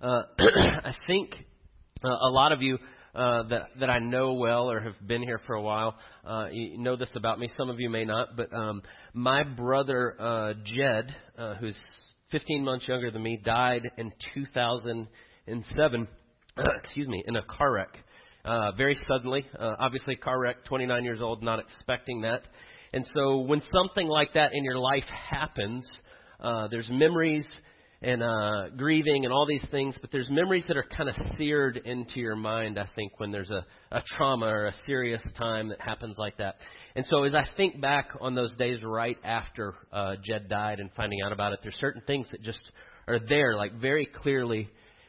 [0.00, 1.34] Uh, I think
[2.04, 2.78] uh, a lot of you
[3.14, 6.76] uh, that that I know well or have been here for a while, uh, you
[6.78, 7.48] know this about me.
[7.56, 8.82] Some of you may not, but um,
[9.14, 11.78] my brother uh, Jed, uh, who's
[12.30, 16.08] 15 months younger than me, died in 2007.
[16.78, 17.96] excuse me, in a car wreck.
[18.44, 22.42] Uh, very suddenly, uh, obviously, car wreck, 29 years old, not expecting that.
[22.92, 25.84] And so, when something like that in your life happens,
[26.38, 27.46] uh, there's memories
[28.02, 31.78] and uh, grieving and all these things, but there's memories that are kind of seared
[31.78, 35.80] into your mind, I think, when there's a, a trauma or a serious time that
[35.80, 36.56] happens like that.
[36.94, 40.90] And so as I think back on those days right after uh, Jed died and
[40.94, 42.60] finding out about it, there's certain things that just
[43.08, 44.68] are there, like very clearly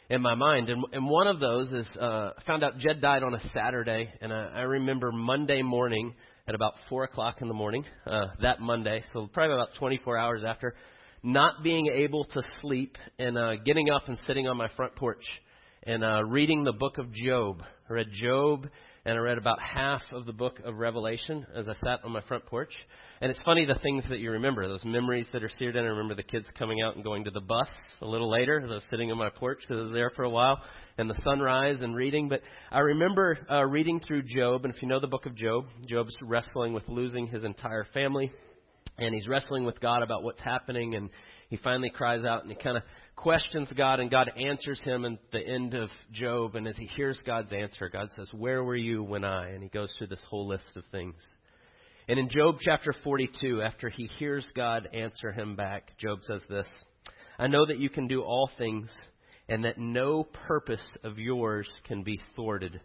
[0.10, 0.70] in my mind.
[0.70, 4.10] And, and one of those is uh, I found out Jed died on a Saturday,
[4.22, 6.14] and I, I remember Monday morning
[6.48, 10.44] at about 4 o'clock in the morning, uh, that Monday, so probably about 24 hours
[10.48, 10.76] after,
[11.24, 15.24] not being able to sleep and uh, getting up and sitting on my front porch
[15.84, 17.64] and uh, reading the book of Job.
[17.90, 18.68] I read Job
[19.08, 22.20] and I read about half of the book of Revelation as I sat on my
[22.28, 22.74] front porch.
[23.22, 25.86] And it's funny the things that you remember, those memories that are seared in.
[25.86, 27.70] I remember the kids coming out and going to the bus
[28.02, 30.24] a little later as I was sitting on my porch because I was there for
[30.24, 30.62] a while,
[30.98, 32.28] and the sunrise and reading.
[32.28, 35.68] But I remember uh, reading through Job, and if you know the book of Job,
[35.88, 38.30] Job's wrestling with losing his entire family
[38.98, 41.10] and he's wrestling with God about what's happening, and
[41.50, 42.84] he finally cries out and he kind of
[43.16, 46.56] questions God, and God answers him at the end of Job.
[46.56, 49.50] And as he hears God's answer, God says, Where were you when I?
[49.50, 51.16] And he goes through this whole list of things.
[52.08, 56.68] And in Job chapter 42, after he hears God answer him back, Job says this
[57.38, 58.92] I know that you can do all things,
[59.48, 62.80] and that no purpose of yours can be thwarted.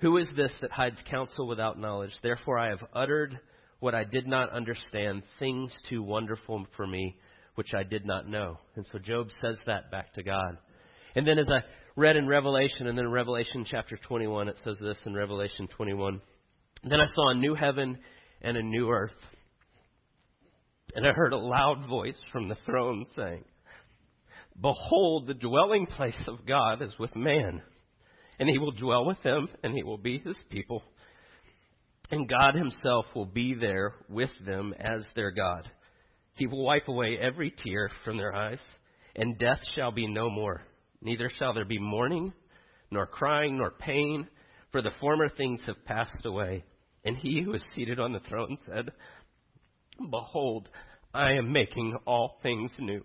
[0.00, 2.12] Who is this that hides counsel without knowledge?
[2.22, 3.38] Therefore I have uttered
[3.80, 7.16] what I did not understand, things too wonderful for me,
[7.54, 8.58] which I did not know.
[8.76, 10.58] And so Job says that back to God.
[11.14, 11.60] And then as I
[11.96, 16.20] read in Revelation, and then in Revelation chapter 21, it says this in Revelation 21.
[16.84, 17.98] Then I saw a new heaven
[18.42, 19.10] and a new earth.
[20.94, 23.44] And I heard a loud voice from the throne saying,
[24.60, 27.62] Behold, the dwelling place of God is with man,
[28.40, 30.82] and he will dwell with them, and he will be his people
[32.10, 35.70] and God Himself will be there with them as their God.
[36.34, 38.60] He will wipe away every tear from their eyes,
[39.16, 40.62] and death shall be no more.
[41.02, 42.32] Neither shall there be mourning,
[42.90, 44.28] nor crying, nor pain,
[44.72, 46.64] for the former things have passed away.
[47.04, 48.90] And he who is seated on the throne said,
[49.98, 50.68] Behold,
[51.12, 53.04] I am making all things new.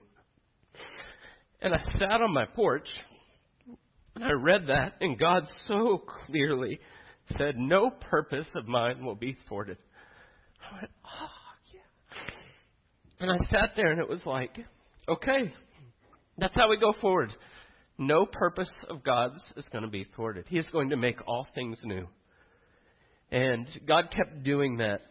[1.61, 2.87] And I sat on my porch,
[4.15, 6.79] and I read that, and God so clearly
[7.37, 9.77] said, No purpose of mine will be thwarted.
[10.71, 11.27] I went, Oh,
[11.73, 12.19] yeah.
[13.19, 14.57] And I sat there and it was like,
[15.07, 15.51] Okay,
[16.37, 17.33] that's how we go forward.
[17.97, 20.45] No purpose of God's is going to be thwarted.
[20.47, 22.07] He is going to make all things new.
[23.31, 25.01] And God kept doing that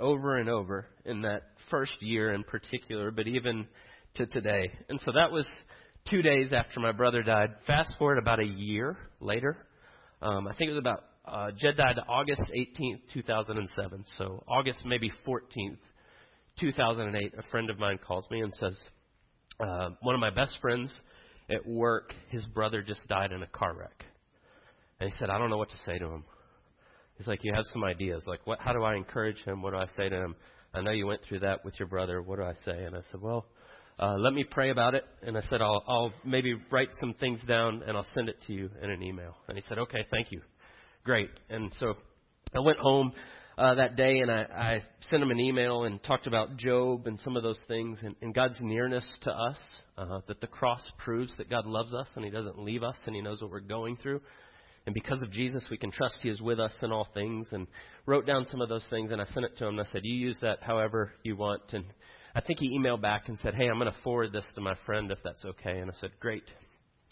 [0.00, 3.66] over and over in that first year in particular, but even
[4.14, 4.70] to today.
[4.88, 5.48] And so that was
[6.08, 7.50] two days after my brother died.
[7.66, 9.56] Fast forward about a year later.
[10.22, 14.04] Um, I think it was about uh, Jed died August 18th, 2007.
[14.16, 15.78] So August maybe 14th,
[16.60, 17.34] 2008.
[17.38, 18.76] A friend of mine calls me and says,
[19.60, 20.94] uh, one of my best friends
[21.50, 24.04] at work, his brother just died in a car wreck.
[25.00, 26.24] And he said, I don't know what to say to him.
[27.16, 28.22] He's like, you have some ideas.
[28.26, 28.60] Like, what?
[28.60, 29.62] How do I encourage him?
[29.62, 30.36] What do I say to him?
[30.74, 32.22] I know you went through that with your brother.
[32.22, 32.84] What do I say?
[32.84, 33.46] And I said, well,
[33.98, 35.04] uh, let me pray about it.
[35.22, 38.52] And I said, I'll, I'll maybe write some things down and I'll send it to
[38.52, 39.34] you in an email.
[39.48, 40.40] And he said, okay, thank you
[41.08, 41.30] great.
[41.48, 41.94] And so
[42.54, 43.14] I went home
[43.56, 47.18] uh, that day and I, I sent him an email and talked about Job and
[47.20, 49.56] some of those things and, and God's nearness to us,
[49.96, 53.16] uh, that the cross proves that God loves us and He doesn't leave us and
[53.16, 54.20] He knows what we're going through.
[54.84, 57.48] And because of Jesus, we can trust He is with us in all things.
[57.52, 57.66] And
[58.04, 59.78] wrote down some of those things and I sent it to him.
[59.78, 61.62] And I said, You use that however you want.
[61.72, 61.86] And
[62.34, 64.74] I think he emailed back and said, Hey, I'm going to forward this to my
[64.84, 65.78] friend if that's okay.
[65.78, 66.44] And I said, Great.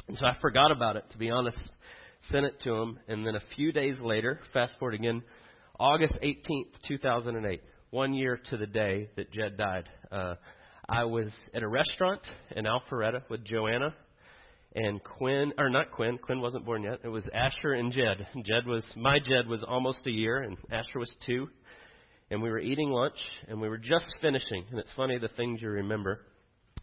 [0.07, 1.73] And so I forgot about it, to be honest
[2.31, 5.23] sent it to him, and then a few days later, fast forward again,
[5.79, 10.35] August 18th, 2008, one year to the day that Jed died, uh,
[10.89, 12.21] I was at a restaurant
[12.55, 13.95] in Alpharetta with Joanna
[14.75, 17.01] and Quinn, or not Quinn, Quinn wasn't born yet.
[17.03, 18.27] It was Asher and Jed.
[18.45, 21.49] Jed was, my Jed was almost a year, and Asher was two.
[22.31, 24.65] And we were eating lunch, and we were just finishing.
[24.71, 26.21] And it's funny the things you remember.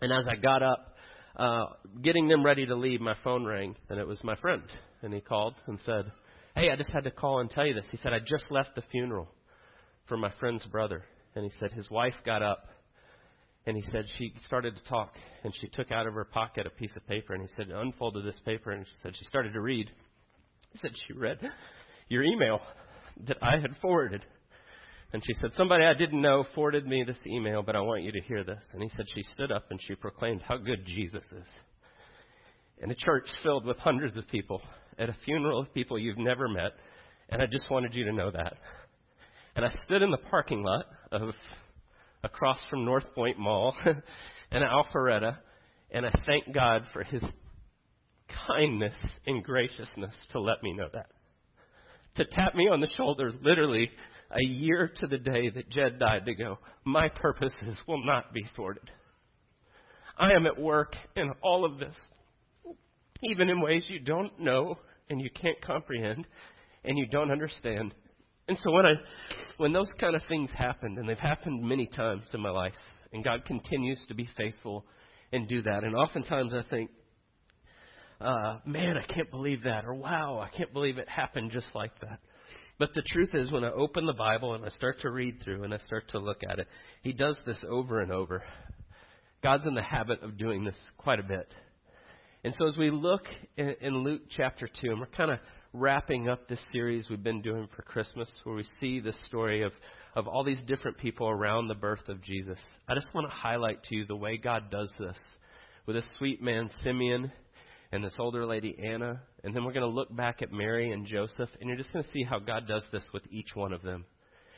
[0.02, 0.96] And as I got up,
[1.36, 1.66] uh,
[2.02, 4.64] getting them ready to leave, my phone rang, and it was my friend
[5.04, 6.12] and he called and said,
[6.56, 7.86] Hey, I just had to call and tell you this.
[7.92, 9.28] He said, I just left the funeral
[10.08, 11.04] for my friend's brother.
[11.36, 12.68] And he said his wife got up
[13.66, 15.14] And he said she started to talk,
[15.44, 18.26] and she took out of her pocket a piece of paper, and he said, unfolded
[18.26, 19.90] this paper, and she said she started to read.
[20.72, 21.40] He said she read
[22.10, 22.60] your email
[23.28, 24.24] that I had forwarded.
[25.14, 28.12] And she said, Somebody I didn't know forwarded me this email, but I want you
[28.12, 28.64] to hear this.
[28.74, 31.48] And he said, She stood up and she proclaimed how good Jesus is.
[32.84, 34.62] In a church filled with hundreds of people,
[35.00, 36.74] at a funeral of people you've never met,
[37.30, 38.56] and I just wanted you to know that.
[39.56, 41.34] And I stood in the parking lot of
[42.26, 45.38] across from North Point Mall and Alpharetta,
[45.92, 47.24] and I thank God for his
[48.48, 48.96] kindness
[49.26, 51.08] and graciousness to let me know that.
[52.16, 53.90] To tap me on the shoulder literally
[54.30, 58.46] a year to the day that Jed died to go, my purposes will not be
[58.58, 58.92] thwarted.
[60.18, 61.96] I am at work in all of this,
[63.24, 64.78] even in ways you don't know
[65.10, 66.26] and you can't comprehend
[66.84, 67.94] and you don't understand.
[68.48, 68.94] And so when I,
[69.58, 72.74] when those kind of things happened, and they've happened many times in my life,
[73.14, 74.86] and God continues to be faithful
[75.32, 76.90] and do that, and oftentimes I think,
[78.20, 81.98] uh, man, I can't believe that, or wow, I can't believe it happened just like
[82.02, 82.20] that.
[82.80, 85.64] But the truth is, when I open the Bible and I start to read through
[85.64, 86.68] and I start to look at it,
[87.02, 88.44] He does this over and over.
[89.42, 91.48] God's in the habit of doing this quite a bit.
[92.46, 93.26] And so as we look
[93.56, 95.40] in, Luke chapter 2, and we're kind of
[95.72, 99.72] wrapping up this series we've been doing for Christmas, where we see the story of,
[100.14, 103.82] of all these different people around the birth of Jesus, I just want to highlight
[103.86, 105.16] to you the way God does this
[105.86, 107.32] with this sweet man, Simeon,
[107.94, 109.22] and this older lady, Anna.
[109.46, 112.04] And then we're going to look back at Mary and Joseph, and you're just going
[112.04, 114.04] to see how God does this with each one of them.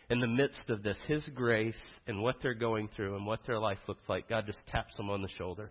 [0.10, 1.76] In the midst of this, His grace
[2.08, 5.12] and what they're going through and what their life looks like, God just taps them
[5.12, 5.70] on the shoulder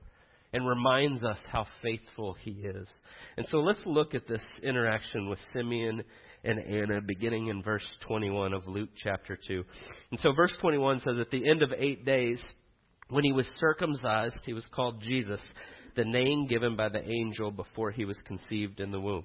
[0.54, 2.88] and reminds us how faithful He is.
[3.36, 6.04] And so let's look at this interaction with Simeon
[6.44, 9.64] and Anna beginning in verse 21 of Luke chapter 2.
[10.12, 12.40] And so verse 21 says, At the end of eight days,
[13.08, 15.40] when he was circumcised, he was called Jesus
[15.96, 19.24] the name given by the angel before he was conceived in the womb.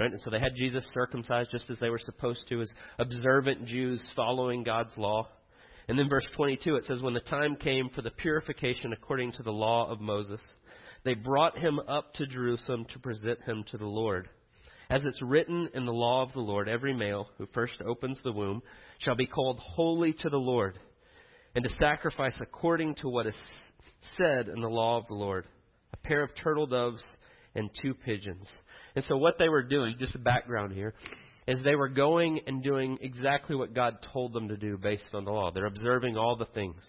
[0.00, 0.10] Right?
[0.10, 4.04] And so they had Jesus circumcised just as they were supposed to, as observant Jews
[4.16, 5.28] following God's law.
[5.88, 9.42] And then verse 22, it says, When the time came for the purification according to
[9.42, 10.40] the law of Moses,
[11.04, 14.28] they brought him up to Jerusalem to present him to the Lord.
[14.90, 18.32] As it's written in the law of the Lord, every male who first opens the
[18.32, 18.62] womb
[18.98, 20.78] shall be called holy to the Lord,
[21.54, 23.34] and to sacrifice according to what is
[24.18, 25.46] said in the law of the Lord
[25.92, 27.02] a pair of turtle doves,
[27.54, 28.46] and two pigeons.
[28.94, 30.94] And so, what they were doing, just a background here,
[31.46, 35.24] is they were going and doing exactly what God told them to do based on
[35.24, 35.50] the law.
[35.50, 36.82] They're observing all the things,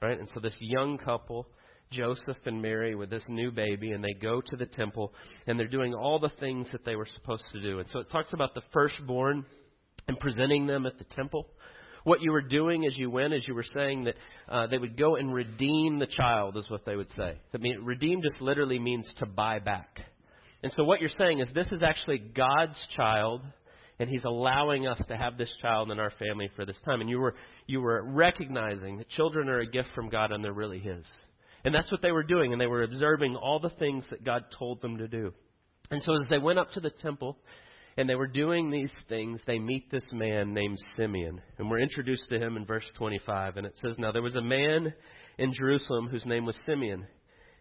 [0.00, 0.18] right?
[0.18, 1.48] And so, this young couple,
[1.90, 5.12] Joseph and Mary, with this new baby, and they go to the temple,
[5.46, 7.80] and they're doing all the things that they were supposed to do.
[7.80, 9.44] And so, it talks about the firstborn
[10.06, 11.46] and presenting them at the temple.
[12.04, 14.14] What you were doing as you went, as you were saying that
[14.48, 17.38] uh, they would go and redeem the child, is what they would say.
[17.54, 20.00] I mean, redeem just literally means to buy back.
[20.62, 23.40] And so what you're saying is this is actually God's child,
[23.98, 27.00] and He's allowing us to have this child in our family for this time.
[27.00, 27.34] And you were
[27.66, 31.06] you were recognizing that children are a gift from God, and they're really His.
[31.64, 34.44] And that's what they were doing, and they were observing all the things that God
[34.58, 35.32] told them to do.
[35.90, 37.38] And so as they went up to the temple,
[37.96, 41.40] and they were doing these things, they meet this man named Simeon.
[41.58, 43.56] And we're introduced to him in verse 25.
[43.56, 44.92] And it says, Now there was a man
[45.38, 47.06] in Jerusalem whose name was Simeon.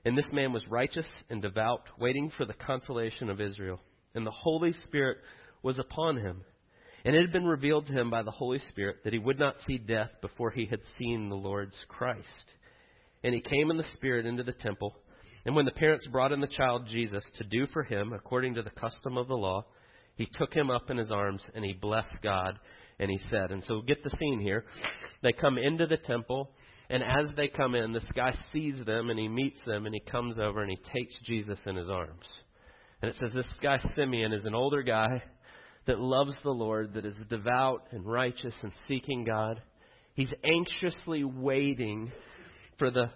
[0.06, 3.80] And this man was righteous and devout, waiting for the consolation of Israel.
[4.16, 5.18] And the Holy Spirit
[5.64, 6.42] was upon him.
[7.06, 9.56] And it had been revealed to him by the Holy Spirit that he would not
[9.68, 12.54] see death before he had seen the Lord's Christ.
[13.24, 14.96] And he came in the Spirit into the temple.
[15.46, 18.62] And when the parents brought in the child Jesus to do for him according to
[18.62, 19.66] the custom of the law,
[20.16, 22.58] he took him up in his arms and he blessed God
[23.00, 24.66] and he said, and so get the scene here.
[25.24, 26.52] They come into the temple,
[26.90, 30.12] and as they come in, this guy sees them and he meets them and he
[30.12, 32.26] comes over and he takes Jesus in his arms.
[33.02, 35.24] And it says this guy Simeon is an older guy
[35.86, 39.62] that loves the Lord, that is devout and righteous and seeking God.
[40.14, 42.12] He's anxiously waiting
[42.78, 43.12] for the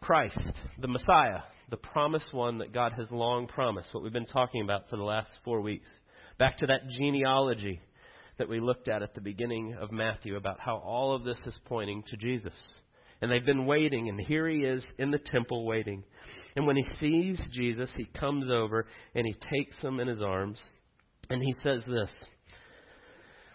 [0.00, 4.62] Christ, the Messiah, the promised one that God has long promised, what we've been talking
[4.62, 5.88] about for the last four weeks.
[6.38, 7.80] Back to that genealogy
[8.38, 11.58] that we looked at at the beginning of Matthew about how all of this is
[11.66, 12.54] pointing to Jesus.
[13.20, 16.02] And they've been waiting, and here he is in the temple waiting.
[16.56, 20.62] And when he sees Jesus, he comes over and he takes him in his arms,
[21.30, 22.10] and he says this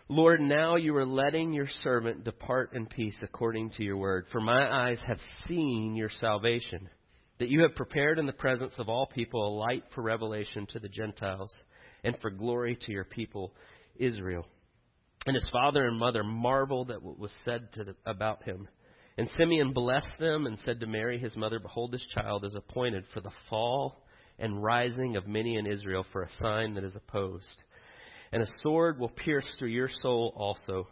[0.08, 4.40] Lord, now you are letting your servant depart in peace according to your word, for
[4.40, 6.90] my eyes have seen your salvation,
[7.40, 10.80] that you have prepared in the presence of all people a light for revelation to
[10.80, 11.52] the Gentiles
[12.04, 13.54] and for glory to your people,
[13.96, 14.46] Israel.
[15.26, 18.68] And his father and mother marveled at what was said the, about him.
[19.18, 23.06] And Simeon blessed them and said to Mary, his mother, Behold, this child is appointed
[23.12, 24.05] for the fall
[24.40, 27.64] and rising of many in Israel for a sign that is opposed.
[28.32, 30.88] And a sword will pierce through your soul also,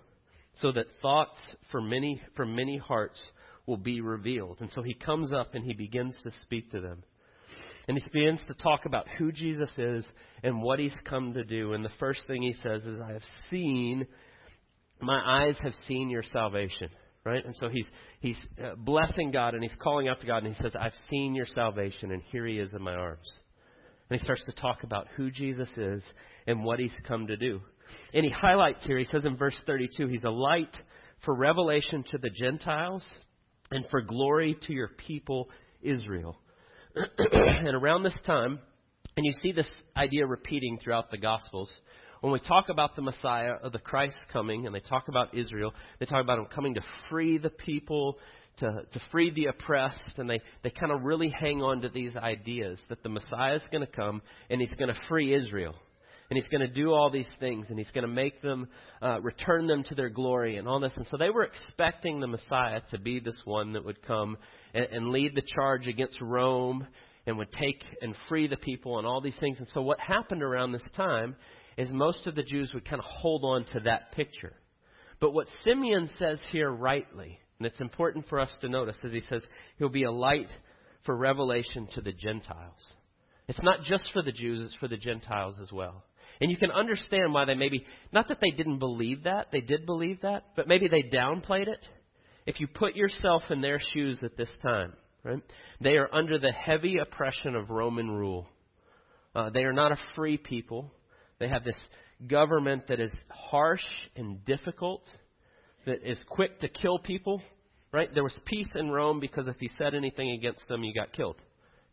[0.55, 3.21] so that thoughts from many, from many hearts
[3.65, 4.57] will be revealed.
[4.59, 7.03] And so he comes up and he begins to speak to them.
[7.87, 10.05] And he begins to talk about who Jesus is
[10.41, 11.73] and what he's come to do.
[11.73, 14.07] And the first thing he says is, I have seen,
[15.01, 16.89] my eyes have seen your salvation
[17.25, 17.43] right?
[17.45, 17.87] And so he's
[18.19, 21.35] he's uh, blessing God and he's calling out to God and he says, "I've seen
[21.35, 23.31] your salvation and here he is in my arms."
[24.09, 26.03] And he starts to talk about who Jesus is
[26.45, 27.61] and what he's come to do.
[28.13, 30.75] And he highlights here, he says in verse 32, he's a light
[31.25, 33.05] for revelation to the Gentiles
[33.71, 35.49] and for glory to your people
[35.81, 36.37] Israel.
[37.17, 38.59] and around this time,
[39.15, 41.71] and you see this idea repeating throughout the Gospels,
[42.23, 45.73] when we talk about the Messiah or the Christ coming, and they talk about Israel,
[45.99, 48.17] they talk about him coming to free the people,
[48.59, 52.15] to, to free the oppressed, and they, they kind of really hang on to these
[52.15, 55.75] ideas that the Messiah is going to come and he's going to free Israel.
[56.29, 58.69] And he's going to do all these things, and he's going to make them,
[59.01, 60.93] uh, return them to their glory, and all this.
[60.95, 64.37] And so they were expecting the Messiah to be this one that would come
[64.73, 66.87] and, and lead the charge against Rome
[67.27, 69.59] and would take and free the people and all these things.
[69.59, 71.35] And so what happened around this time
[71.77, 74.53] is most of the Jews would kind of hold on to that picture.
[75.19, 79.21] But what Simeon says here rightly, and it's important for us to notice, is he
[79.29, 79.43] says
[79.77, 80.49] he'll be a light
[81.05, 82.93] for revelation to the Gentiles.
[83.47, 86.03] It's not just for the Jews, it's for the Gentiles as well.
[86.41, 89.85] And you can understand why they maybe, not that they didn't believe that, they did
[89.85, 91.87] believe that, but maybe they downplayed it.
[92.45, 95.41] If you put yourself in their shoes at this time, right?
[95.79, 98.47] They are under the heavy oppression of Roman rule.
[99.35, 100.91] Uh, they are not a free people.
[101.43, 101.75] They have this
[102.25, 103.83] government that is harsh
[104.15, 105.03] and difficult,
[105.85, 107.41] that is quick to kill people.
[107.91, 108.09] Right?
[108.13, 111.35] There was peace in Rome because if you said anything against them, you got killed.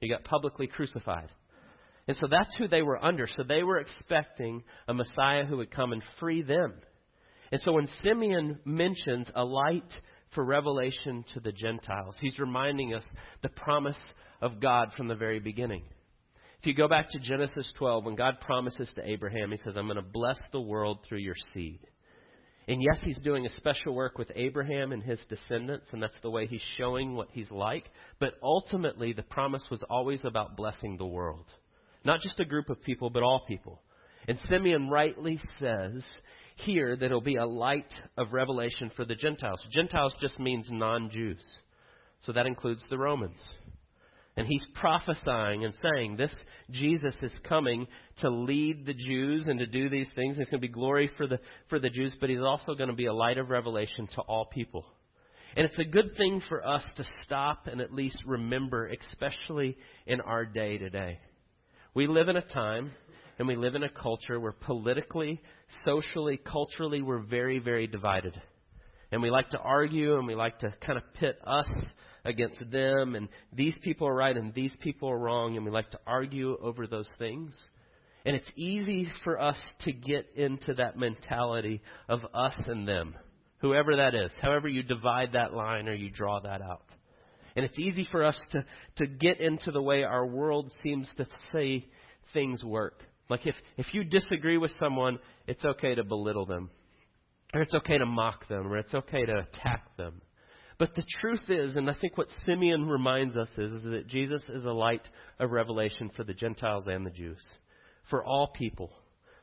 [0.00, 1.30] You got publicly crucified.
[2.06, 3.26] And so that's who they were under.
[3.26, 6.74] So they were expecting a Messiah who would come and free them.
[7.50, 9.92] And so when Simeon mentions a light
[10.32, 13.04] for revelation to the Gentiles, he's reminding us
[13.42, 13.98] the promise
[14.40, 15.82] of God from the very beginning.
[16.60, 19.86] If you go back to Genesis 12, when God promises to Abraham, He says, I'm
[19.86, 21.80] going to bless the world through your seed.
[22.68, 26.28] And yes, He's doing a special work with Abraham and his descendants, and that's the
[26.28, 27.86] way He's showing what He's like.
[28.18, 31.50] But ultimately, the promise was always about blessing the world.
[32.04, 33.80] Not just a group of people, but all people.
[34.28, 36.04] And Simeon rightly says
[36.56, 39.64] here that it'll be a light of revelation for the Gentiles.
[39.72, 41.42] Gentiles just means non Jews.
[42.20, 43.40] So that includes the Romans.
[44.36, 46.34] And he's prophesying and saying, This
[46.70, 47.86] Jesus is coming
[48.18, 50.38] to lead the Jews and to do these things.
[50.38, 52.96] It's going to be glory for the, for the Jews, but he's also going to
[52.96, 54.86] be a light of revelation to all people.
[55.56, 60.20] And it's a good thing for us to stop and at least remember, especially in
[60.20, 61.18] our day today.
[61.92, 62.92] We live in a time
[63.38, 65.40] and we live in a culture where politically,
[65.84, 68.40] socially, culturally, we're very, very divided.
[69.12, 71.68] And we like to argue and we like to kind of pit us
[72.24, 75.90] against them, and these people are right and these people are wrong, and we like
[75.90, 77.56] to argue over those things.
[78.24, 83.14] And it's easy for us to get into that mentality of us and them,
[83.58, 86.84] whoever that is, however you divide that line or you draw that out.
[87.56, 88.64] And it's easy for us to,
[88.96, 91.86] to get into the way our world seems to say
[92.32, 93.02] things work.
[93.28, 96.70] Like if, if you disagree with someone, it's okay to belittle them.
[97.52, 100.20] Or it's okay to mock them, or it's okay to attack them.
[100.78, 104.42] But the truth is, and I think what Simeon reminds us is, is that Jesus
[104.48, 105.06] is a light
[105.38, 107.44] of revelation for the Gentiles and the Jews,
[108.08, 108.90] for all people.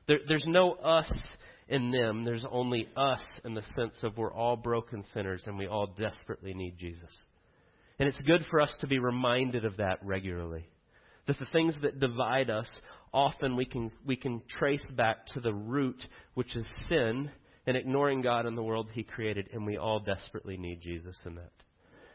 [0.08, 1.12] There, there's no us
[1.68, 2.24] in them.
[2.24, 6.54] There's only us in the sense of we're all broken sinners and we all desperately
[6.54, 7.16] need Jesus.
[8.00, 10.68] And it's good for us to be reminded of that regularly.
[11.28, 12.70] That the things that divide us,
[13.14, 16.04] often we can, we can trace back to the root,
[16.36, 17.30] which is sin,
[17.68, 21.36] and ignoring God and the world he created, and we all desperately need Jesus in
[21.36, 21.52] that.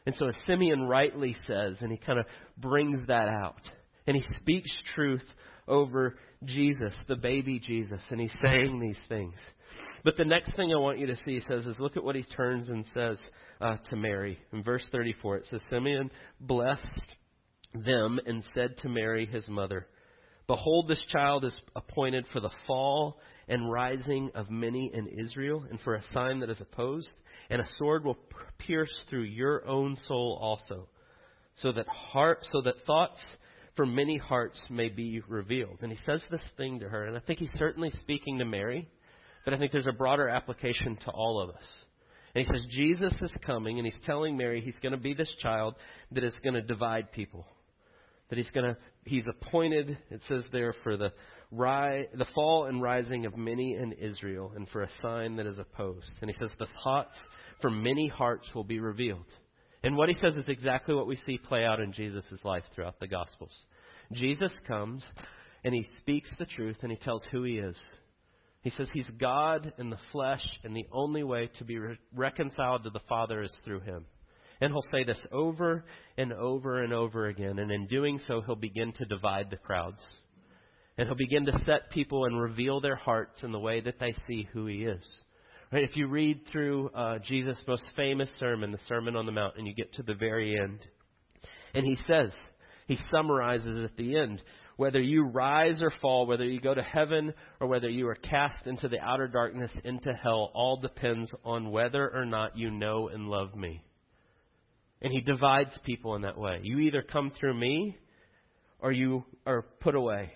[0.07, 3.61] And so, as Simeon rightly says, and he kind of brings that out,
[4.07, 5.23] and he speaks truth
[5.69, 9.35] over Jesus, the baby Jesus, and he's saying these things.
[10.05, 12.17] But the next thing I want you to see, he says, is look at what
[12.17, 13.19] he turns and says
[13.61, 14.39] uh, to Mary.
[14.53, 17.15] In verse 34, it says, Simeon blessed
[17.75, 19.87] them and said to Mary, his mother,
[20.53, 23.19] Behold, this child is appointed for the fall
[23.49, 27.15] and rising of many in Israel, and for a sign that is opposed,
[27.49, 28.19] and a sword will
[28.59, 30.89] pierce through your own soul also,
[31.55, 33.19] so that heart, so that thoughts
[33.79, 35.79] from many hearts may be revealed.
[35.81, 38.87] And he says this thing to her, and I think he's certainly speaking to Mary,
[39.47, 41.65] but I think there's a broader application to all of us.
[42.35, 45.35] And he says, Jesus is coming, and he's telling Mary he's going to be this
[45.41, 45.77] child
[46.11, 47.47] that is going to divide people.
[48.33, 51.13] That he's going to, he's appointed, it says there, for the,
[51.51, 55.59] ri- the fall and rising of many in Israel, and for a sign that is
[55.59, 56.11] opposed.
[56.23, 57.15] And he says, the thoughts
[57.61, 59.27] for many hearts will be revealed.
[59.83, 62.99] And what he says is exactly what we see play out in Jesus' life throughout
[63.01, 63.55] the Gospels.
[64.15, 65.05] Jesus comes,
[65.63, 67.79] and he speaks the truth, and he tells who he is.
[68.63, 72.85] He says he's God in the flesh, and the only way to be re- reconciled
[72.85, 74.07] to the Father is through him.
[74.63, 75.85] And he'll say this over
[76.17, 80.01] and over and over again, and in doing so, he'll begin to divide the crowds.
[80.97, 84.15] And he'll begin to set people and reveal their hearts in the way that they
[84.29, 85.05] see who he is.
[85.73, 85.83] Right?
[85.83, 89.67] If you read through uh, Jesus' most famous sermon, the Sermon on the Mount, and
[89.67, 90.79] you get to the very end,
[91.75, 92.31] and he says,
[92.87, 94.45] he summarizes at the end
[94.77, 98.69] whether you rise or fall, whether you go to heaven or whether you are cast
[98.69, 103.29] into the outer darkness, into hell, all depends on whether or not you know and
[103.29, 103.83] love me.
[105.03, 106.61] And he divides people in that way.
[106.63, 107.99] You either come through me
[108.79, 110.31] or you are put away.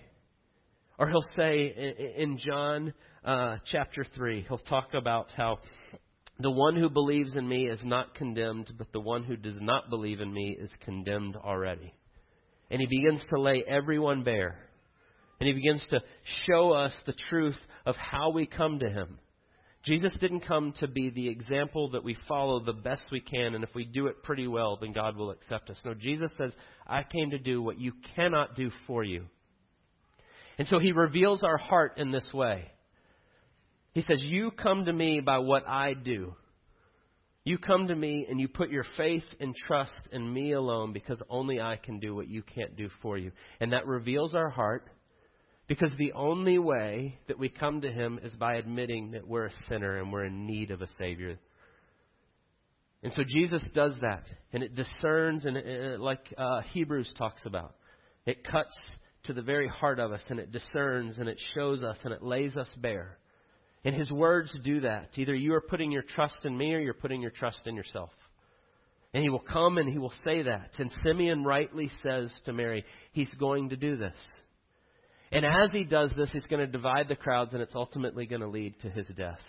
[0.99, 1.73] Or he'll say
[2.17, 2.93] in John
[3.23, 5.59] uh, chapter 3, he'll talk about how
[6.39, 9.89] the one who believes in me is not condemned, but the one who does not
[9.89, 11.93] believe in me is condemned already.
[12.69, 14.59] And he begins to lay everyone bare.
[15.39, 16.01] And he begins to
[16.49, 19.19] show us the truth of how we come to him.
[19.87, 23.63] Jesus didn't come to be the example that we follow the best we can, and
[23.63, 25.79] if we do it pretty well, then God will accept us.
[25.85, 26.53] No, Jesus says,
[26.85, 29.25] I came to do what you cannot do for you.
[30.57, 32.65] And so he reveals our heart in this way.
[33.93, 36.35] He says, You come to me by what I do.
[37.45, 41.23] You come to me and you put your faith and trust in me alone because
[41.29, 43.31] only I can do what you can't do for you.
[43.61, 44.89] And that reveals our heart
[45.67, 49.63] because the only way that we come to Him is by admitting that we're a
[49.67, 51.37] sinner and we're in need of a Savior.
[53.03, 57.75] And so Jesus does that, and it discerns, and it, like uh, Hebrews talks about,
[58.25, 58.75] it cuts
[59.25, 62.23] to the very heart of us, and it discerns, and it shows us, and it
[62.23, 63.17] lays us bare.
[63.83, 65.09] And his words do that.
[65.15, 68.09] Either you are putting your trust in me or you're putting your trust in yourself.
[69.13, 70.71] And he will come and he will say that.
[70.77, 74.17] And Simeon rightly says to Mary, he's going to do this.
[75.31, 78.41] And as he does this, he's going to divide the crowds and it's ultimately going
[78.41, 79.41] to lead to his death.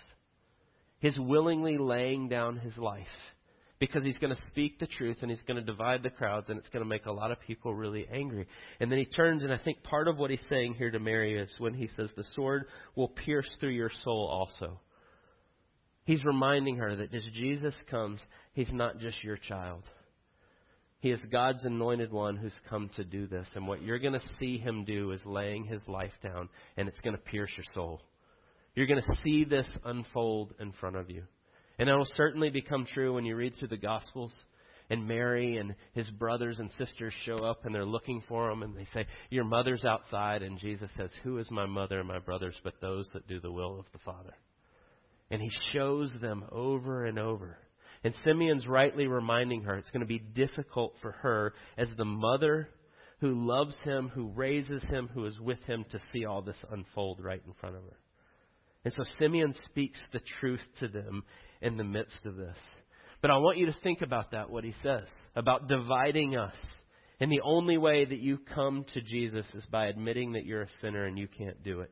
[0.99, 3.07] His willingly laying down his life
[3.79, 6.59] because he's going to speak the truth and he's going to divide the crowds and
[6.59, 8.45] it's going to make a lot of people really angry.
[8.81, 11.39] And then he turns, and I think part of what he's saying here to Mary
[11.39, 12.65] is when he says, The sword
[12.95, 14.81] will pierce through your soul also.
[16.03, 18.21] He's reminding her that as Jesus comes,
[18.53, 19.83] he's not just your child.
[20.99, 23.47] He is God's anointed one who's come to do this.
[23.55, 26.99] And what you're going to see him do is laying his life down, and it's
[26.99, 28.01] going to pierce your soul.
[28.75, 31.23] You're going to see this unfold in front of you.
[31.77, 34.33] And it will certainly become true when you read through the Gospels
[34.89, 38.75] and Mary and his brothers and sisters show up and they're looking for him and
[38.75, 40.41] they say, Your mother's outside.
[40.41, 43.51] And Jesus says, Who is my mother and my brothers but those that do the
[43.51, 44.33] will of the Father?
[45.31, 47.57] And he shows them over and over.
[48.03, 52.69] And Simeon's rightly reminding her it's going to be difficult for her as the mother
[53.19, 57.21] who loves him, who raises him, who is with him to see all this unfold
[57.21, 57.97] right in front of her.
[58.85, 61.23] And so Simeon speaks the truth to them
[61.61, 62.55] in the midst of this.
[63.21, 66.55] But I want you to think about that, what he says, about dividing us.
[67.19, 70.69] And the only way that you come to Jesus is by admitting that you're a
[70.81, 71.91] sinner and you can't do it.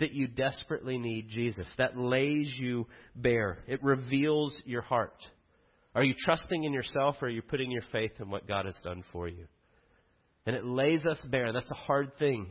[0.00, 1.66] That you desperately need Jesus.
[1.78, 3.58] That lays you bare.
[3.66, 5.16] It reveals your heart.
[5.94, 8.76] Are you trusting in yourself or are you putting your faith in what God has
[8.82, 9.46] done for you?
[10.46, 11.52] And it lays us bare.
[11.52, 12.50] That's a hard thing.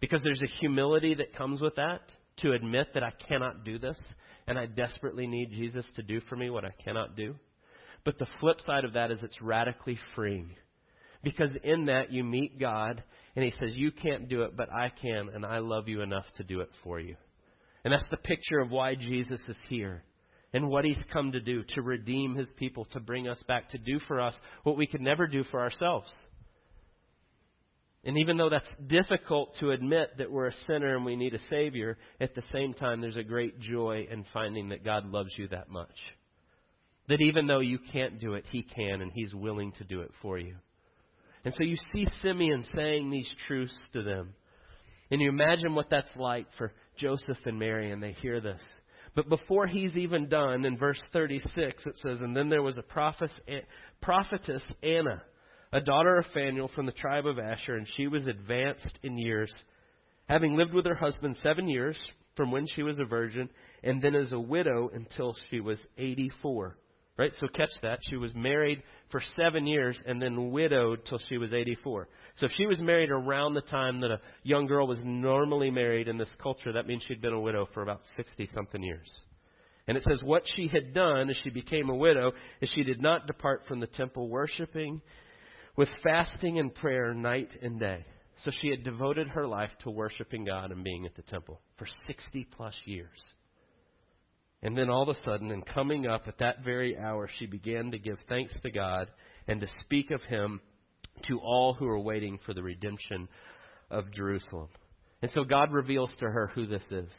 [0.00, 2.00] Because there's a humility that comes with that
[2.38, 3.98] to admit that I cannot do this
[4.46, 7.36] and I desperately need Jesus to do for me what I cannot do.
[8.04, 10.50] But the flip side of that is it's radically freeing.
[11.24, 13.02] Because in that you meet God
[13.34, 16.26] and He says, You can't do it, but I can, and I love you enough
[16.36, 17.16] to do it for you.
[17.84, 20.04] And that's the picture of why Jesus is here
[20.52, 23.78] and what He's come to do to redeem His people, to bring us back, to
[23.78, 26.12] do for us what we could never do for ourselves.
[28.04, 31.40] And even though that's difficult to admit that we're a sinner and we need a
[31.48, 35.48] Savior, at the same time, there's a great joy in finding that God loves you
[35.48, 35.96] that much.
[37.08, 40.10] That even though you can't do it, He can, and He's willing to do it
[40.20, 40.56] for you.
[41.44, 44.34] And so you see Simeon saying these truths to them.
[45.10, 48.62] And you imagine what that's like for Joseph and Mary, and they hear this.
[49.14, 52.82] But before he's even done, in verse 36, it says, And then there was a
[52.82, 55.22] prophetess, Anna
[55.74, 59.52] a daughter of Phanuel from the tribe of Asher, and she was advanced in years.
[60.28, 61.98] Having lived with her husband seven years,
[62.36, 63.50] from when she was a virgin,
[63.82, 66.78] and then as a widow until she was 84.
[67.16, 67.32] Right?
[67.38, 68.00] So catch that.
[68.10, 72.08] She was married for seven years and then widowed till she was 84.
[72.36, 76.08] So if she was married around the time that a young girl was normally married
[76.08, 79.08] in this culture, that means she'd been a widow for about 60 something years.
[79.86, 83.00] And it says, What she had done as she became a widow is she did
[83.00, 85.00] not depart from the temple, worshiping
[85.76, 88.04] with fasting and prayer night and day.
[88.44, 91.86] So she had devoted her life to worshiping God and being at the temple for
[92.06, 93.20] 60 plus years.
[94.64, 97.90] And then all of a sudden, and coming up at that very hour, she began
[97.90, 99.08] to give thanks to God
[99.46, 100.60] and to speak of Him
[101.28, 103.28] to all who are waiting for the redemption
[103.90, 104.68] of Jerusalem.
[105.20, 107.14] And so God reveals to her who this is.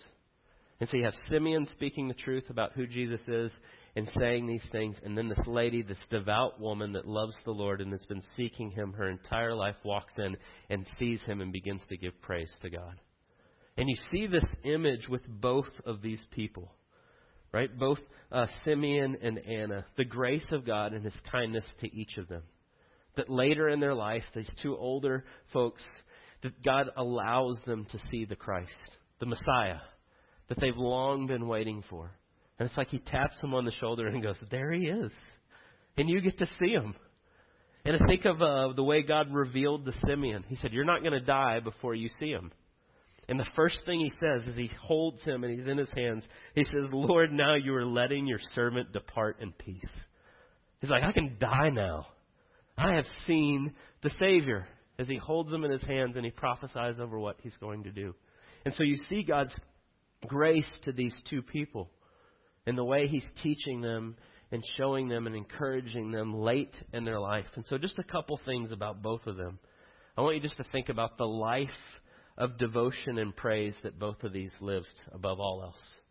[0.80, 3.52] And so you have Simeon speaking the truth about who Jesus is
[3.96, 4.98] and saying these things.
[5.04, 8.72] And then this lady, this devout woman that loves the Lord and has been seeking
[8.72, 10.36] Him her entire life, walks in
[10.72, 13.00] and sees Him and begins to give praise to God.
[13.78, 16.72] And you see this image with both of these people
[17.56, 17.80] right?
[17.80, 18.00] Both
[18.34, 22.44] uh, Simeon and Anna, the grace of God and his kindness to each of them.
[23.16, 25.86] That later in their life, these two older folks,
[26.44, 28.76] that God allows them to see the Christ,
[29.22, 29.80] the Messiah,
[30.50, 32.12] that they've long been waiting for.
[32.60, 35.12] And it's like he taps them on the shoulder and goes, There he is.
[35.96, 36.94] And you get to see him.
[37.86, 40.44] And I think of uh, the way God revealed to Simeon.
[40.50, 42.52] He said, You're not going to die before you see him.
[43.28, 46.24] And the first thing he says is he holds him and he's in his hands.
[46.54, 49.82] He says, Lord, now you are letting your servant depart in peace.
[50.80, 52.08] He's like, I can die now.
[52.78, 54.68] I have seen the Savior
[55.00, 57.92] as he holds him in his hands and he prophesies over what he's going to
[57.92, 58.14] do.
[58.64, 59.56] And so you see God's
[60.28, 61.90] grace to these two people
[62.68, 64.16] in the way he's teaching them
[64.52, 67.46] and showing them and encouraging them late in their life.
[67.56, 69.60] And so just a couple things about both of them.
[70.18, 71.70] I want you just to think about the life
[72.38, 76.02] of devotion and praise that both of these lived above all else.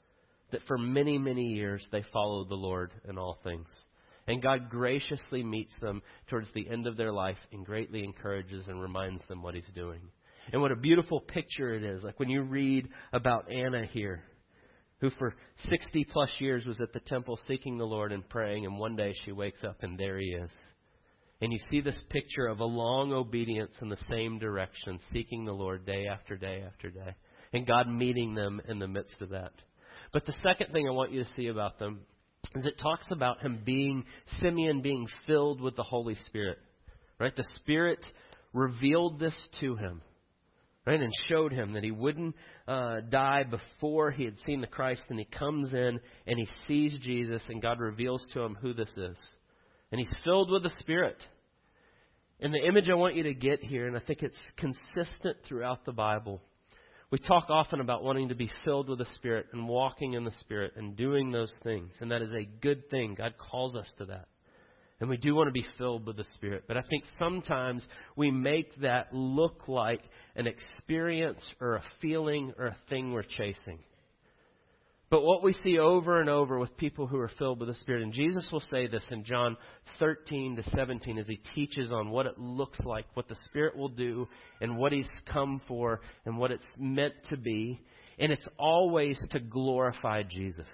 [0.52, 3.68] That for many, many years they followed the Lord in all things.
[4.26, 8.80] And God graciously meets them towards the end of their life and greatly encourages and
[8.80, 10.00] reminds them what He's doing.
[10.52, 12.02] And what a beautiful picture it is.
[12.02, 14.22] Like when you read about Anna here,
[15.00, 15.34] who for
[15.68, 19.14] 60 plus years was at the temple seeking the Lord and praying, and one day
[19.24, 20.50] she wakes up and there He is.
[21.44, 25.52] And you see this picture of a long obedience in the same direction, seeking the
[25.52, 27.14] Lord day after day after day,
[27.52, 29.52] and God meeting them in the midst of that.
[30.10, 32.00] But the second thing I want you to see about them
[32.54, 34.06] is it talks about him being,
[34.40, 36.56] Simeon being filled with the Holy Spirit.
[37.20, 37.36] Right?
[37.36, 38.02] The Spirit
[38.54, 40.00] revealed this to him.
[40.86, 40.98] Right?
[40.98, 45.02] And showed him that he wouldn't uh, die before he had seen the Christ.
[45.10, 48.96] And he comes in and he sees Jesus, and God reveals to him who this
[48.96, 49.18] is
[49.94, 51.16] and he's filled with the Spirit.
[52.40, 55.84] And the image I want you to get here, and I think it's consistent throughout
[55.84, 56.42] the Bible.
[57.10, 60.32] We talk often about wanting to be filled with the Spirit and walking in the
[60.40, 63.14] Spirit and doing those things, and that is a good thing.
[63.14, 64.26] God calls us to that.
[65.00, 66.64] And we do want to be filled with the Spirit.
[66.66, 70.02] But I think sometimes we make that look like
[70.34, 73.80] an experience or a feeling or a thing we're chasing.
[75.14, 78.02] But what we see over and over with people who are filled with the Spirit,
[78.02, 79.56] and Jesus will say this in John
[80.00, 83.90] 13 to 17 as he teaches on what it looks like, what the Spirit will
[83.90, 84.26] do,
[84.60, 87.80] and what he's come for, and what it's meant to be.
[88.18, 90.66] And it's always to glorify Jesus.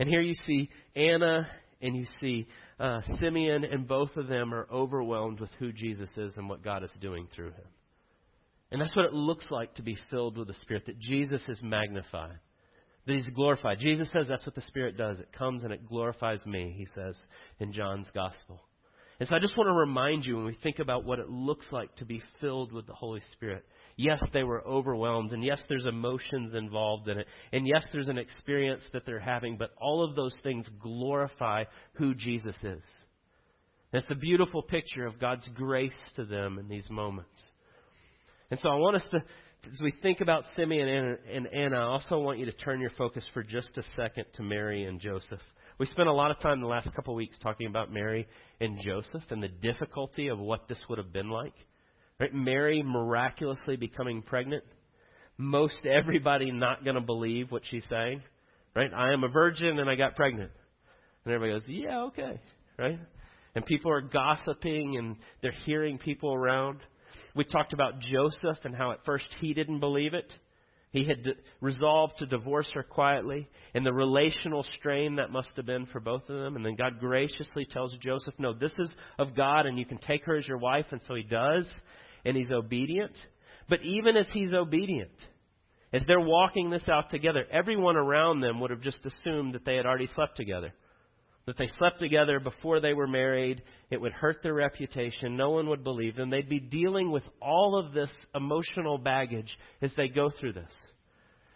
[0.00, 1.46] And here you see Anna
[1.80, 2.48] and you see
[2.80, 6.82] uh, Simeon, and both of them are overwhelmed with who Jesus is and what God
[6.82, 7.68] is doing through him.
[8.72, 11.60] And that's what it looks like to be filled with the Spirit, that Jesus is
[11.62, 12.40] magnified
[13.06, 13.78] that he's glorified.
[13.78, 15.18] Jesus says that's what the Spirit does.
[15.18, 17.16] It comes and it glorifies me, he says
[17.60, 18.60] in John's Gospel.
[19.18, 21.66] And so I just want to remind you when we think about what it looks
[21.70, 23.64] like to be filled with the Holy Spirit.
[23.96, 28.18] Yes, they were overwhelmed, and yes, there's emotions involved in it, and yes, there's an
[28.18, 31.64] experience that they're having, but all of those things glorify
[31.94, 32.82] who Jesus is.
[33.90, 37.40] That's a beautiful picture of God's grace to them in these moments.
[38.50, 39.24] And so I want us to
[39.72, 43.26] as we think about Simeon and Anna, I also want you to turn your focus
[43.32, 45.40] for just a second to Mary and Joseph.
[45.78, 48.26] We spent a lot of time the last couple of weeks talking about Mary
[48.60, 51.54] and Joseph and the difficulty of what this would have been like.
[52.18, 52.32] Right?
[52.32, 54.64] Mary miraculously becoming pregnant.
[55.36, 58.22] Most everybody not going to believe what she's saying.
[58.74, 58.90] Right?
[58.94, 60.50] I am a virgin and I got pregnant.
[61.24, 62.40] And everybody goes, yeah, okay.
[62.78, 62.98] Right?
[63.54, 66.80] And people are gossiping and they're hearing people around.
[67.34, 70.32] We talked about Joseph and how at first he didn't believe it.
[70.90, 71.26] He had
[71.60, 76.22] resolved to divorce her quietly, and the relational strain that must have been for both
[76.30, 76.56] of them.
[76.56, 80.24] And then God graciously tells Joseph, No, this is of God, and you can take
[80.24, 80.86] her as your wife.
[80.92, 81.66] And so he does,
[82.24, 83.12] and he's obedient.
[83.68, 85.12] But even as he's obedient,
[85.92, 89.76] As they're walking this out together, everyone around them would have just assumed that they
[89.76, 90.72] had already slept together.
[91.46, 93.62] That they slept together before they were married.
[93.90, 95.36] It would hurt their reputation.
[95.36, 96.28] No one would believe them.
[96.28, 100.72] They'd be dealing with all of this emotional baggage as they go through this.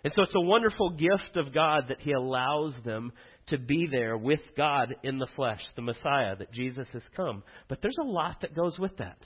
[0.05, 3.12] And so it's a wonderful gift of God that He allows them
[3.48, 7.42] to be there with God in the flesh, the Messiah, that Jesus has come.
[7.68, 9.18] But there's a lot that goes with that,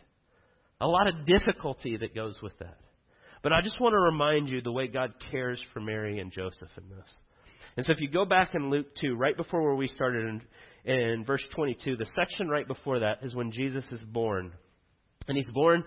[0.80, 2.78] a lot of difficulty that goes with that.
[3.42, 6.70] But I just want to remind you the way God cares for Mary and Joseph
[6.78, 7.10] in this.
[7.76, 10.40] And so if you go back in Luke 2, right before where we started
[10.84, 14.52] in, in verse 22, the section right before that is when Jesus is born.
[15.26, 15.84] And he's born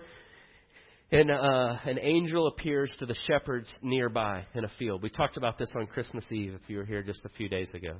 [1.10, 5.02] and uh, an angel appears to the shepherds nearby in a field.
[5.02, 7.68] We talked about this on Christmas Eve if you were here just a few days
[7.72, 7.96] ago.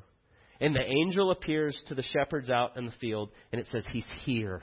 [0.60, 4.04] And the angel appears to the shepherds out in the field, and it says, He's
[4.24, 4.62] here.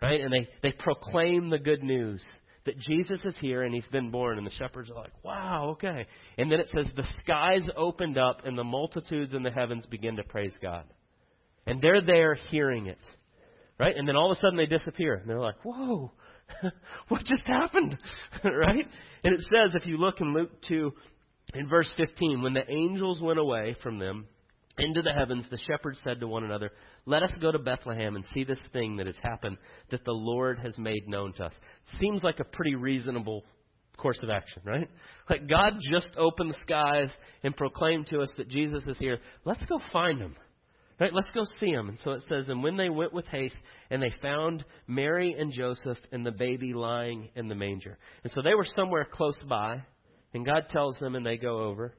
[0.00, 0.20] Right?
[0.20, 2.22] And they, they proclaim the good news
[2.66, 4.38] that Jesus is here and he's been born.
[4.38, 6.06] And the shepherds are like, wow, okay.
[6.38, 10.16] And then it says, the skies opened up and the multitudes in the heavens begin
[10.16, 10.84] to praise God.
[11.66, 12.98] And they're there hearing it.
[13.78, 13.96] Right?
[13.96, 15.14] And then all of a sudden they disappear.
[15.14, 16.12] And they're like, whoa,
[17.08, 17.98] what just happened?
[18.44, 18.86] right?
[19.24, 20.92] And it says, if you look in Luke 2,
[21.54, 24.26] in verse 15, when the angels went away from them
[24.78, 26.70] into the heavens, the shepherds said to one another,
[27.06, 29.58] Let us go to Bethlehem and see this thing that has happened
[29.90, 31.54] that the Lord has made known to us.
[32.00, 33.44] Seems like a pretty reasonable
[33.96, 34.90] course of action, right?
[35.30, 37.10] Like God just opened the skies
[37.42, 39.18] and proclaimed to us that Jesus is here.
[39.44, 40.34] Let's go find him.
[41.00, 41.88] Right, let's go see him.
[41.88, 43.56] And so it says, And when they went with haste,
[43.90, 47.98] and they found Mary and Joseph and the baby lying in the manger.
[48.22, 49.82] And so they were somewhere close by,
[50.34, 51.94] and God tells them, and they go over.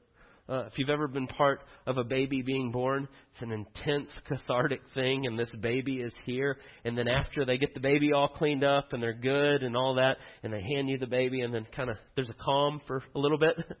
[0.48, 4.80] Uh, if you've ever been part of a baby being born, it's an intense, cathartic
[4.94, 6.56] thing, and this baby is here.
[6.84, 9.96] And then after they get the baby all cleaned up and they're good and all
[9.96, 13.02] that, and they hand you the baby, and then kind of there's a calm for
[13.14, 13.56] a little bit.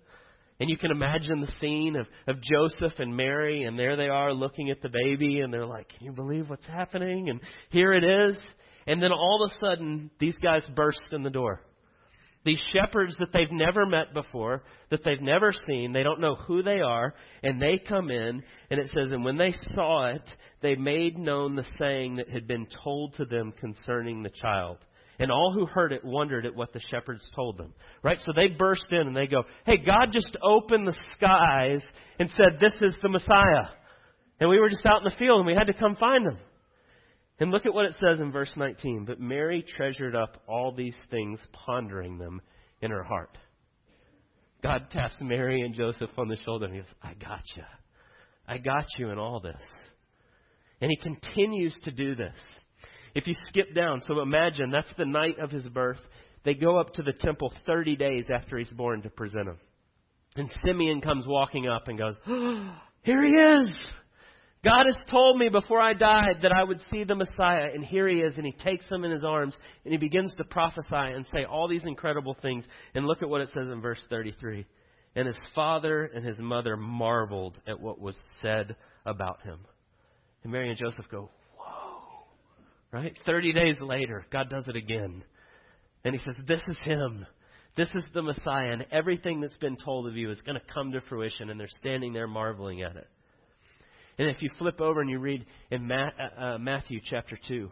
[0.58, 4.32] And you can imagine the scene of, of Joseph and Mary, and there they are
[4.32, 7.28] looking at the baby, and they're like, Can you believe what's happening?
[7.28, 8.38] And here it is.
[8.86, 11.60] And then all of a sudden, these guys burst in the door.
[12.46, 16.62] These shepherds that they've never met before, that they've never seen, they don't know who
[16.62, 20.22] they are, and they come in, and it says, And when they saw it,
[20.62, 24.78] they made known the saying that had been told to them concerning the child.
[25.18, 27.74] And all who heard it wondered at what the shepherds told them.
[28.04, 28.18] Right?
[28.20, 31.84] So they burst in and they go, Hey, God just opened the skies
[32.20, 33.72] and said, This is the Messiah.
[34.38, 36.38] And we were just out in the field and we had to come find him.
[37.38, 39.04] And look at what it says in verse 19.
[39.04, 42.40] But Mary treasured up all these things, pondering them
[42.80, 43.36] in her heart.
[44.62, 47.62] God taps Mary and Joseph on the shoulder and he goes, I got you.
[48.48, 49.62] I got you in all this.
[50.80, 52.34] And he continues to do this.
[53.14, 56.00] If you skip down, so imagine that's the night of his birth.
[56.44, 59.58] They go up to the temple 30 days after he's born to present him.
[60.36, 63.78] And Simeon comes walking up and goes, oh, Here he is!
[64.64, 68.08] God has told me before I died that I would see the Messiah, and here
[68.08, 71.24] he is, and he takes him in his arms, and he begins to prophesy and
[71.26, 72.64] say all these incredible things.
[72.94, 74.66] And look at what it says in verse 33.
[75.14, 79.60] And his father and his mother marveled at what was said about him.
[80.42, 82.24] And Mary and Joseph go, Whoa!
[82.92, 83.16] Right?
[83.24, 85.24] 30 days later, God does it again.
[86.04, 87.26] And he says, This is him.
[87.76, 88.72] This is the Messiah.
[88.72, 91.50] And everything that's been told of you is going to come to fruition.
[91.50, 93.08] And they're standing there marveling at it.
[94.18, 97.70] And if you flip over and you read in uh, uh, Matthew chapter 2,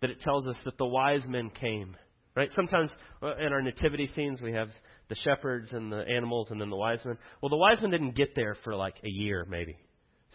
[0.00, 1.96] that it tells us that the wise men came.
[2.34, 2.50] Right?
[2.54, 4.68] Sometimes uh, in our nativity scenes, we have
[5.08, 7.18] the shepherds and the animals and then the wise men.
[7.42, 9.76] Well, the wise men didn't get there for like a year, maybe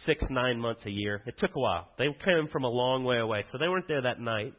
[0.06, 1.22] six, nine months, a year.
[1.26, 1.88] It took a while.
[1.98, 4.54] They came from a long way away, so they weren't there that night.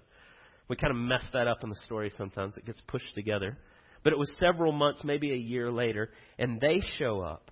[0.68, 2.56] We kind of mess that up in the story sometimes.
[2.56, 3.58] It gets pushed together.
[4.02, 7.50] But it was several months, maybe a year later, and they show up.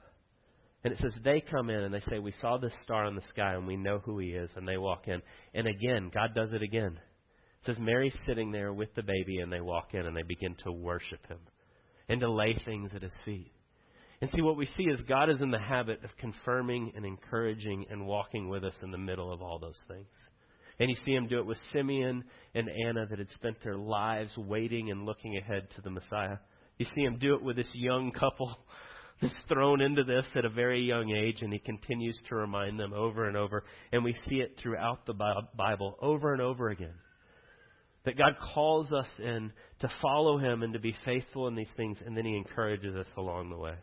[0.85, 3.23] And it says they come in and they say, We saw this star in the
[3.29, 4.51] sky and we know who he is.
[4.57, 5.23] And they walk in.
[5.55, 6.99] And again, God does it again.
[7.63, 10.57] It says Mary's sitting there with the baby and they walk in and they begin
[10.65, 11.39] to worship him
[12.09, 13.53] and to lay things at his feet.
[14.21, 17.87] And see, what we see is God is in the habit of confirming and encouraging
[17.91, 20.07] and walking with us in the middle of all those things.
[20.79, 24.33] And you see him do it with Simeon and Anna that had spent their lives
[24.37, 26.39] waiting and looking ahead to the Messiah.
[26.79, 28.57] You see him do it with this young couple
[29.23, 32.93] that's thrown into this at a very young age, and he continues to remind them
[32.93, 33.65] over and over.
[33.93, 35.15] And we see it throughout the
[35.57, 36.95] Bible over and over again.
[38.05, 41.99] That God calls us in to follow him and to be faithful in these things,
[42.05, 43.75] and then he encourages us along the way.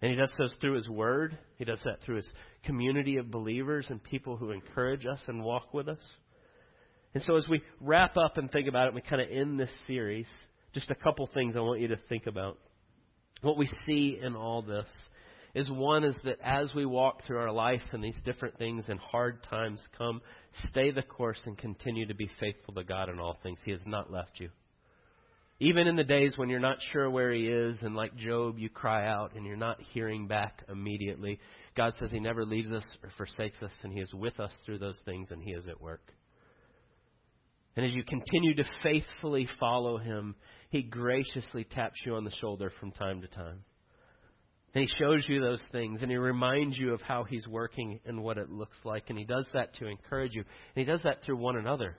[0.00, 1.38] And he does so through his word.
[1.58, 2.28] He does that through his
[2.64, 6.00] community of believers and people who encourage us and walk with us.
[7.14, 9.70] And so as we wrap up and think about it, we kind of end this
[9.86, 10.26] series,
[10.74, 12.58] just a couple things I want you to think about.
[13.42, 14.88] What we see in all this
[15.54, 19.00] is one is that as we walk through our life and these different things and
[19.00, 20.20] hard times come,
[20.68, 23.58] stay the course and continue to be faithful to God in all things.
[23.64, 24.50] He has not left you.
[25.58, 28.68] Even in the days when you're not sure where He is, and like Job, you
[28.68, 31.40] cry out and you're not hearing back immediately,
[31.74, 34.78] God says He never leaves us or forsakes us, and He is with us through
[34.78, 36.12] those things, and He is at work.
[37.76, 40.34] And as you continue to faithfully follow Him,
[40.70, 43.64] He graciously taps you on the shoulder from time to time.
[44.74, 48.22] And He shows you those things, and He reminds you of how He's working and
[48.22, 49.04] what it looks like.
[49.10, 51.96] And He does that to encourage you, and He does that through one another.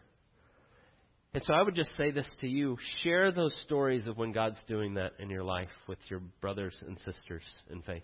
[1.33, 4.59] And so I would just say this to you share those stories of when God's
[4.67, 8.01] doing that in your life with your brothers and sisters in faith.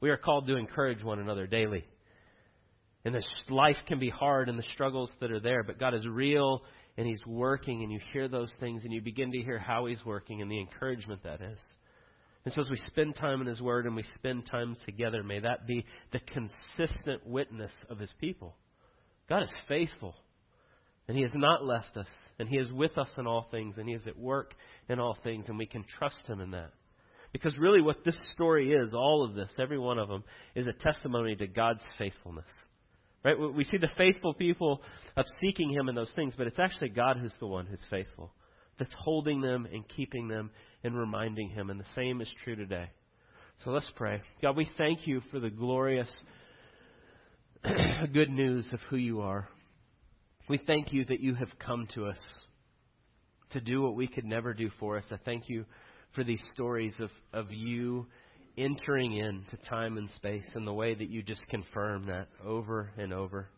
[0.00, 1.84] We are called to encourage one another daily.
[3.04, 6.06] And this life can be hard and the struggles that are there, but God is
[6.06, 6.62] real
[6.96, 10.04] and He's working, and you hear those things and you begin to hear how He's
[10.04, 11.58] working and the encouragement that is.
[12.44, 15.40] And so as we spend time in His Word and we spend time together, may
[15.40, 18.56] that be the consistent witness of His people.
[19.28, 20.14] God is faithful.
[21.08, 22.08] And He has not left us.
[22.38, 23.78] And He is with us in all things.
[23.78, 24.54] And He is at work
[24.88, 25.48] in all things.
[25.48, 26.72] And we can trust Him in that.
[27.32, 30.22] Because really, what this story is, all of this, every one of them,
[30.54, 32.46] is a testimony to God's faithfulness.
[33.24, 33.38] Right?
[33.38, 34.82] We see the faithful people
[35.16, 38.32] of seeking Him in those things, but it's actually God who's the one who's faithful,
[38.78, 40.50] that's holding them and keeping them
[40.82, 41.70] and reminding Him.
[41.70, 42.90] And the same is true today.
[43.64, 44.22] So let's pray.
[44.40, 46.10] God, we thank you for the glorious
[48.12, 49.48] good news of who you are.
[50.48, 52.18] We thank you that you have come to us
[53.50, 55.04] to do what we could never do for us.
[55.12, 55.64] I thank you
[56.14, 58.06] for these stories of, of you
[58.56, 63.12] entering into time and space and the way that you just confirm that over and
[63.12, 63.48] over.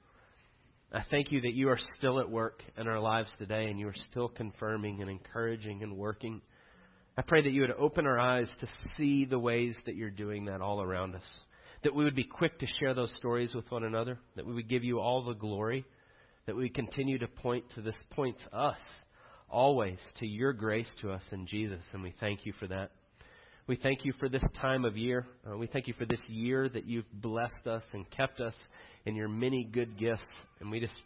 [0.93, 3.89] I thank you that you are still at work in our lives today and you
[3.89, 6.41] are still confirming and encouraging and working.
[7.17, 10.45] I pray that you would open our eyes to see the ways that you're doing
[10.47, 11.29] that all around us.
[11.83, 14.19] That we would be quick to share those stories with one another.
[14.37, 15.85] That we would give you all the glory
[16.47, 18.79] that we continue to point to this points us
[19.49, 22.91] always to your grace to us in Jesus, and we thank you for that.
[23.67, 25.27] We thank you for this time of year.
[25.51, 28.55] Uh, we thank you for this year that you've blessed us and kept us
[29.07, 30.29] in your many good gifts.
[30.61, 31.01] And we just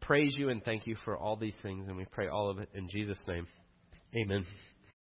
[0.00, 1.86] praise you and thank you for all these things.
[1.86, 3.46] And we pray all of it in Jesus' name.
[4.16, 4.46] Amen.